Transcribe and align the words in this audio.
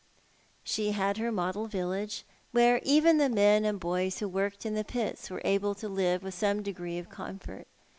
She 0.63 0.93
had 0.93 1.17
her 1.17 1.31
model 1.31 1.67
village, 1.67 2.25
where 2.53 2.79
even 2.81 3.19
the 3.19 3.29
men 3.29 3.63
and 3.65 3.79
boys 3.79 4.17
who 4.17 4.27
worked 4.27 4.65
in 4.65 4.73
the 4.73 4.83
pits 4.83 5.29
were 5.29 5.43
able 5.45 5.75
to 5.75 5.87
live 5.87 6.23
with 6.23 6.33
some 6.33 6.63
degree 6.63 6.97
of 6.97 7.07
comfort. 7.11 7.67